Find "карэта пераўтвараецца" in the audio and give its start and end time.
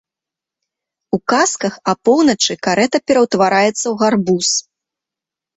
2.69-3.73